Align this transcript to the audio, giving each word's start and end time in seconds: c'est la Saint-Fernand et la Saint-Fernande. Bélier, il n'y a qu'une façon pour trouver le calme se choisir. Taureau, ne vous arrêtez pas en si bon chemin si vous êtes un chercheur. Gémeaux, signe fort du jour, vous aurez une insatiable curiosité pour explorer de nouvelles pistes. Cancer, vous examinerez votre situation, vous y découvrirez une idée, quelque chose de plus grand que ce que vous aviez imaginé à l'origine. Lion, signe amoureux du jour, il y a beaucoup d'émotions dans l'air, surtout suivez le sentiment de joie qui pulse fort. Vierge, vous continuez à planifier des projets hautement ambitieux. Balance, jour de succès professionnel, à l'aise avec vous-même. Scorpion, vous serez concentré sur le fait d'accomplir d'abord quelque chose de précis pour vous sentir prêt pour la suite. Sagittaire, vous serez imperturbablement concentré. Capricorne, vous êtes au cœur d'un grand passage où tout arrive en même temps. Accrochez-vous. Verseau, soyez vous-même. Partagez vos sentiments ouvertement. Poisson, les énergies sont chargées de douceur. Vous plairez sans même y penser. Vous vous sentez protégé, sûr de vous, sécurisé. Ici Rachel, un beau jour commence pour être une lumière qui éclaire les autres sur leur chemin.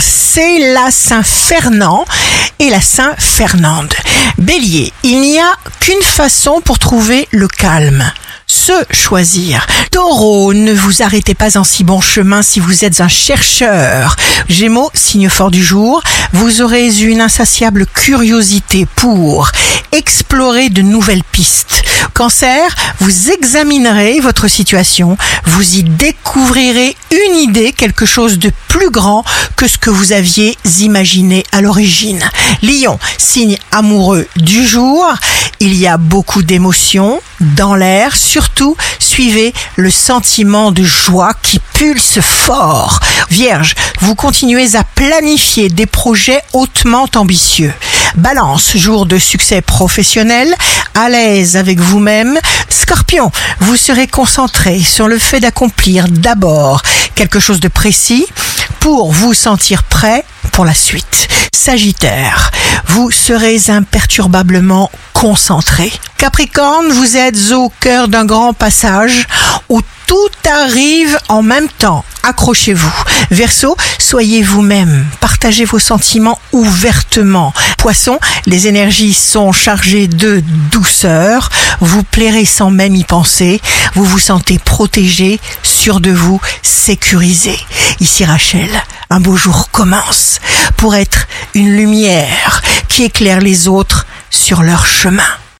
c'est 0.00 0.72
la 0.72 0.90
Saint-Fernand 0.90 2.04
et 2.58 2.70
la 2.70 2.80
Saint-Fernande. 2.80 3.94
Bélier, 4.38 4.92
il 5.02 5.20
n'y 5.20 5.38
a 5.38 5.52
qu'une 5.80 6.02
façon 6.02 6.60
pour 6.64 6.78
trouver 6.78 7.28
le 7.30 7.48
calme 7.48 8.04
se 8.46 8.72
choisir. 8.90 9.66
Taureau, 9.90 10.52
ne 10.52 10.72
vous 10.72 11.02
arrêtez 11.02 11.34
pas 11.34 11.56
en 11.56 11.64
si 11.64 11.84
bon 11.84 12.00
chemin 12.00 12.42
si 12.42 12.60
vous 12.60 12.84
êtes 12.84 13.00
un 13.00 13.08
chercheur. 13.08 14.16
Gémeaux, 14.48 14.90
signe 14.94 15.28
fort 15.28 15.50
du 15.50 15.64
jour, 15.64 16.02
vous 16.32 16.60
aurez 16.60 16.88
une 17.00 17.20
insatiable 17.20 17.86
curiosité 17.86 18.86
pour 18.94 19.50
explorer 19.92 20.70
de 20.70 20.82
nouvelles 20.82 21.24
pistes. 21.24 21.82
Cancer, 22.14 22.74
vous 22.98 23.30
examinerez 23.30 24.20
votre 24.20 24.48
situation, 24.48 25.16
vous 25.44 25.76
y 25.76 25.82
découvrirez 25.82 26.96
une 27.10 27.36
idée, 27.36 27.72
quelque 27.72 28.06
chose 28.06 28.38
de 28.38 28.50
plus 28.68 28.90
grand 28.90 29.24
que 29.56 29.68
ce 29.68 29.78
que 29.78 29.90
vous 29.90 30.12
aviez 30.12 30.56
imaginé 30.80 31.44
à 31.52 31.60
l'origine. 31.60 32.22
Lion, 32.62 32.98
signe 33.18 33.58
amoureux 33.70 34.26
du 34.36 34.66
jour, 34.66 35.06
il 35.60 35.74
y 35.74 35.86
a 35.86 35.96
beaucoup 35.96 36.42
d'émotions 36.42 37.20
dans 37.40 37.74
l'air, 37.74 38.16
surtout 38.16 38.76
suivez 38.98 39.52
le 39.76 39.90
sentiment 39.90 40.72
de 40.72 40.82
joie 40.82 41.34
qui 41.42 41.60
pulse 41.74 42.20
fort. 42.20 43.00
Vierge, 43.30 43.74
vous 44.00 44.14
continuez 44.14 44.74
à 44.74 44.84
planifier 44.84 45.68
des 45.68 45.86
projets 45.86 46.42
hautement 46.52 47.06
ambitieux. 47.14 47.72
Balance, 48.16 48.76
jour 48.76 49.06
de 49.06 49.18
succès 49.18 49.62
professionnel, 49.62 50.54
à 50.94 51.08
l'aise 51.08 51.56
avec 51.56 51.80
vous-même. 51.80 52.38
Scorpion, 52.68 53.30
vous 53.60 53.76
serez 53.76 54.06
concentré 54.06 54.80
sur 54.80 55.08
le 55.08 55.18
fait 55.18 55.40
d'accomplir 55.40 56.06
d'abord 56.08 56.82
quelque 57.14 57.40
chose 57.40 57.60
de 57.60 57.68
précis 57.68 58.26
pour 58.80 59.12
vous 59.12 59.32
sentir 59.32 59.84
prêt 59.84 60.24
pour 60.52 60.64
la 60.64 60.74
suite. 60.74 61.28
Sagittaire, 61.54 62.50
vous 62.88 63.10
serez 63.10 63.58
imperturbablement 63.68 64.90
concentré. 65.14 65.92
Capricorne, 66.18 66.92
vous 66.92 67.16
êtes 67.16 67.52
au 67.52 67.72
cœur 67.80 68.08
d'un 68.08 68.24
grand 68.24 68.52
passage 68.52 69.26
où 69.68 69.80
tout 70.06 70.50
arrive 70.50 71.18
en 71.28 71.42
même 71.42 71.68
temps. 71.78 72.04
Accrochez-vous. 72.24 72.92
Verseau, 73.32 73.78
soyez 73.98 74.42
vous-même. 74.42 75.06
Partagez 75.20 75.64
vos 75.64 75.78
sentiments 75.78 76.38
ouvertement. 76.52 77.54
Poisson, 77.78 78.20
les 78.44 78.68
énergies 78.68 79.14
sont 79.14 79.52
chargées 79.52 80.06
de 80.06 80.44
douceur. 80.70 81.48
Vous 81.80 82.02
plairez 82.02 82.44
sans 82.44 82.70
même 82.70 82.94
y 82.94 83.04
penser. 83.04 83.62
Vous 83.94 84.04
vous 84.04 84.18
sentez 84.18 84.58
protégé, 84.58 85.40
sûr 85.62 86.00
de 86.00 86.10
vous, 86.10 86.42
sécurisé. 86.60 87.58
Ici 88.00 88.26
Rachel, 88.26 88.70
un 89.08 89.20
beau 89.20 89.34
jour 89.34 89.70
commence 89.70 90.38
pour 90.76 90.94
être 90.94 91.26
une 91.54 91.74
lumière 91.74 92.60
qui 92.88 93.04
éclaire 93.04 93.40
les 93.40 93.66
autres 93.66 94.06
sur 94.28 94.62
leur 94.62 94.84
chemin. 94.84 95.41